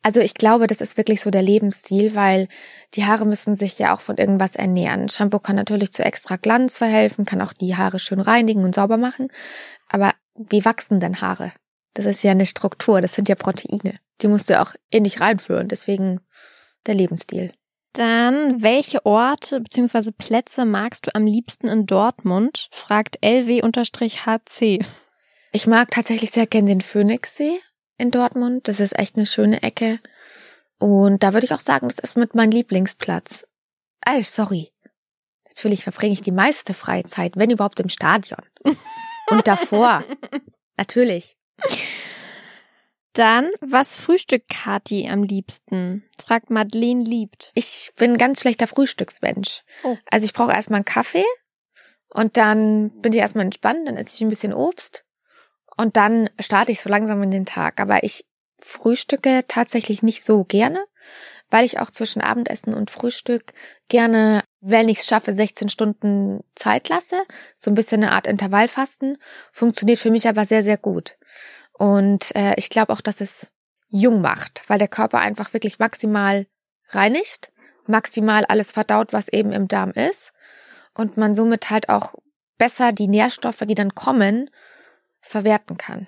[0.02, 2.48] also ich glaube, das ist wirklich so der Lebensstil, weil
[2.96, 5.08] die Haare müssen sich ja auch von irgendwas ernähren.
[5.08, 8.98] Shampoo kann natürlich zu extra Glanz verhelfen, kann auch die Haare schön reinigen und sauber
[8.98, 9.28] machen.
[9.88, 11.54] Aber wie wachsen denn Haare?
[11.94, 14.00] Das ist ja eine Struktur, das sind ja Proteine.
[14.22, 15.68] Die musst du ja auch in dich reinführen.
[15.68, 16.20] Deswegen
[16.88, 17.52] der Lebensstil.
[17.96, 20.12] Dann, welche Orte bzw.
[20.12, 22.68] Plätze magst du am liebsten in Dortmund?
[22.72, 24.80] fragt LW-HC.
[25.54, 27.62] Ich mag tatsächlich sehr gern den Phoenixsee
[27.98, 28.68] in Dortmund.
[28.68, 30.00] Das ist echt eine schöne Ecke.
[30.78, 33.48] Und da würde ich auch sagen, das ist mit mein Lieblingsplatz.
[34.06, 34.74] Äh, sorry.
[35.48, 38.42] Natürlich verbringe ich die meiste Freizeit, wenn überhaupt im Stadion.
[39.30, 40.04] Und davor.
[40.78, 41.38] Natürlich.
[43.16, 46.04] Dann, was frühstückt Kathi am liebsten?
[46.22, 47.52] Fragt Madeleine liebt.
[47.56, 49.64] Ich bin ein ganz schlechter Frühstücksmensch.
[49.84, 49.98] Oh.
[50.12, 51.26] Also ich brauche erstmal einen Kaffee
[52.10, 55.06] und dann bin ich erstmal entspannt, dann esse ich ein bisschen Obst
[55.78, 57.80] und dann starte ich so langsam in den Tag.
[57.80, 58.26] Aber ich
[58.60, 60.86] frühstücke tatsächlich nicht so gerne,
[61.50, 63.54] weil ich auch zwischen Abendessen und Frühstück
[63.88, 67.22] gerne, wenn ich es schaffe, 16 Stunden Zeit lasse.
[67.56, 69.18] So ein bisschen eine Art Intervallfasten.
[69.54, 71.18] Funktioniert für mich aber sehr, sehr gut.
[71.78, 73.52] Und äh, ich glaube auch, dass es
[73.88, 76.48] jung macht, weil der Körper einfach wirklich maximal
[76.90, 77.52] reinigt,
[77.88, 80.32] maximal alles verdaut, was eben im Darm ist.
[80.94, 82.16] Und man somit halt auch
[82.58, 84.50] besser die Nährstoffe, die dann kommen,
[85.20, 86.08] verwerten kann.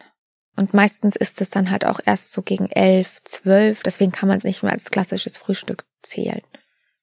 [0.56, 3.84] Und meistens ist es dann halt auch erst so gegen elf, zwölf.
[3.84, 6.42] Deswegen kann man es nicht mehr als klassisches Frühstück zählen.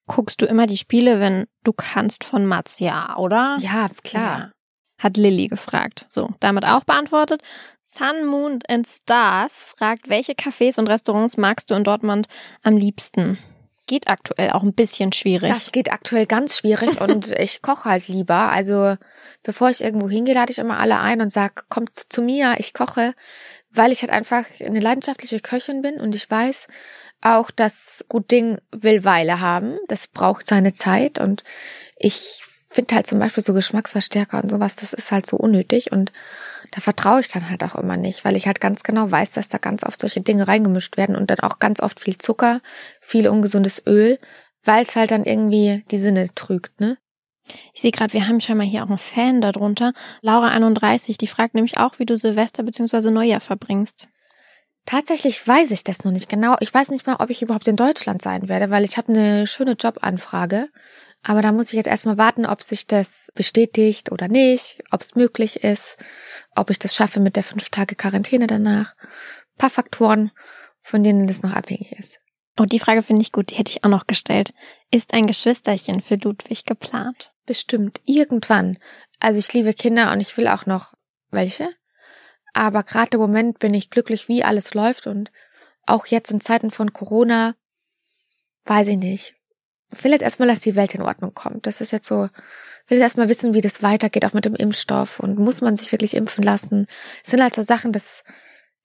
[0.07, 3.57] Guckst du immer die Spiele, wenn du kannst von Mats, ja, oder?
[3.59, 4.39] Ja, klar.
[4.39, 4.51] Ja.
[4.97, 6.05] Hat Lilly gefragt.
[6.09, 7.41] So, damit auch beantwortet.
[7.83, 12.27] Sun, Moon and Stars fragt, welche Cafés und Restaurants magst du in Dortmund
[12.61, 13.37] am liebsten?
[13.87, 15.49] Geht aktuell auch ein bisschen schwierig.
[15.49, 18.51] Das geht aktuell ganz schwierig und ich koche halt lieber.
[18.51, 18.95] Also
[19.43, 22.73] bevor ich irgendwo hingehe, lade ich immer alle ein und sag, kommt zu mir, ich
[22.73, 23.13] koche,
[23.69, 26.67] weil ich halt einfach eine leidenschaftliche Köchin bin und ich weiß
[27.21, 29.77] auch, dass gut Ding will Weile haben.
[29.87, 31.43] Das braucht seine Zeit und
[31.97, 32.43] ich
[32.75, 36.11] finde halt zum Beispiel so Geschmacksverstärker und sowas, das ist halt so unnötig und
[36.71, 39.49] da vertraue ich dann halt auch immer nicht, weil ich halt ganz genau weiß, dass
[39.49, 42.61] da ganz oft solche Dinge reingemischt werden und dann auch ganz oft viel Zucker,
[43.01, 44.19] viel ungesundes Öl,
[44.63, 46.97] weil es halt dann irgendwie die Sinne trügt, ne?
[47.73, 49.93] Ich sehe gerade, wir haben schon mal hier auch einen Fan darunter.
[50.23, 53.11] Laura31, die fragt nämlich auch, wie du Silvester bzw.
[53.11, 54.07] Neujahr verbringst.
[54.85, 56.57] Tatsächlich weiß ich das noch nicht genau.
[56.59, 59.47] Ich weiß nicht mal, ob ich überhaupt in Deutschland sein werde, weil ich habe eine
[59.47, 60.69] schöne Jobanfrage.
[61.27, 65.15] Aber da muss ich jetzt erstmal warten, ob sich das bestätigt oder nicht, ob es
[65.15, 65.97] möglich ist,
[66.55, 68.93] ob ich das schaffe mit der fünf Tage Quarantäne danach.
[68.95, 70.29] Ein paar Faktoren,
[70.83, 72.19] von denen das noch abhängig ist.
[72.59, 74.53] Oh, die Frage finde ich gut, die hätte ich auch noch gestellt.
[74.91, 77.31] Ist ein Geschwisterchen für Ludwig geplant?
[77.47, 78.77] Bestimmt, irgendwann.
[79.19, 80.93] Also ich liebe Kinder und ich will auch noch
[81.31, 81.69] welche.
[82.53, 85.31] Aber gerade im Moment bin ich glücklich, wie alles läuft und
[85.87, 87.55] auch jetzt in Zeiten von Corona,
[88.65, 89.35] weiß ich nicht.
[89.93, 91.67] Ich will jetzt erstmal, dass die Welt in Ordnung kommt.
[91.67, 94.55] Das ist jetzt so, ich will jetzt erstmal wissen, wie das weitergeht, auch mit dem
[94.55, 96.87] Impfstoff und muss man sich wirklich impfen lassen.
[97.23, 98.23] Es sind halt so Sachen, das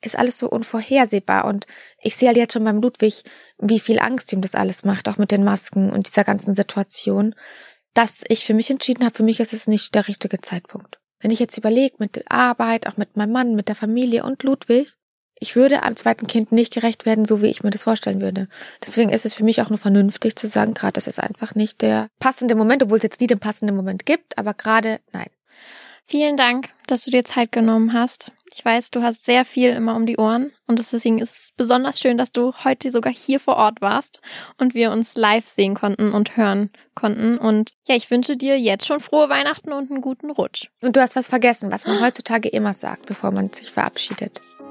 [0.02, 1.66] ist alles so unvorhersehbar und
[2.00, 3.24] ich sehe halt jetzt schon beim Ludwig,
[3.58, 7.34] wie viel Angst ihm das alles macht, auch mit den Masken und dieser ganzen Situation,
[7.92, 10.98] dass ich für mich entschieden habe, für mich ist es nicht der richtige Zeitpunkt.
[11.18, 14.42] Wenn ich jetzt überlege, mit der Arbeit, auch mit meinem Mann, mit der Familie und
[14.42, 14.94] Ludwig,
[15.40, 18.46] ich würde einem zweiten Kind nicht gerecht werden, so wie ich mir das vorstellen würde.
[18.84, 21.80] Deswegen ist es für mich auch nur vernünftig zu sagen, gerade das ist einfach nicht
[21.80, 25.30] der passende Moment, obwohl es jetzt nie den passenden Moment gibt, aber gerade nein.
[26.04, 28.32] Vielen Dank, dass du dir Zeit genommen hast.
[28.52, 32.00] Ich weiß, du hast sehr viel immer um die Ohren und deswegen ist es besonders
[32.00, 34.20] schön, dass du heute sogar hier vor Ort warst
[34.58, 37.38] und wir uns live sehen konnten und hören konnten.
[37.38, 40.68] Und ja, ich wünsche dir jetzt schon frohe Weihnachten und einen guten Rutsch.
[40.82, 44.40] Und du hast was vergessen, was man heutzutage immer sagt, bevor man sich verabschiedet.